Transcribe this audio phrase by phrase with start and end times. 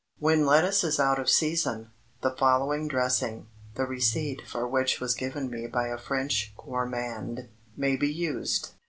[0.17, 1.91] When lettuce is out of season,
[2.23, 7.95] the following dressing, the receipt for which was given me by a French gourmand, may
[7.95, 8.69] be used.